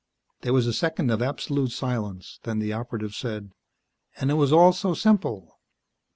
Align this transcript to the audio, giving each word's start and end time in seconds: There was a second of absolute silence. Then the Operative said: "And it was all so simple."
There 0.41 0.51
was 0.51 0.65
a 0.65 0.73
second 0.73 1.11
of 1.11 1.21
absolute 1.21 1.69
silence. 1.69 2.39
Then 2.41 2.57
the 2.57 2.73
Operative 2.73 3.13
said: 3.13 3.51
"And 4.17 4.31
it 4.31 4.33
was 4.33 4.51
all 4.51 4.73
so 4.73 4.95
simple." 4.95 5.59